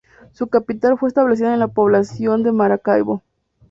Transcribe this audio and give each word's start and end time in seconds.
Su 0.31 0.47
capital 0.47 0.97
fue 0.97 1.09
establecida 1.09 1.53
en 1.53 1.59
la 1.59 1.67
población 1.67 2.41
de 2.41 2.51
Maracaibo. 2.51 3.21